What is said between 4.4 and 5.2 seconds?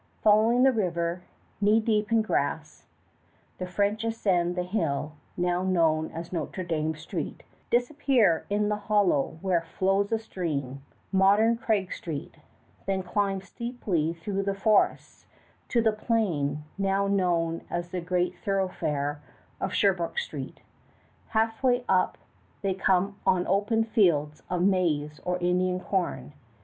the hill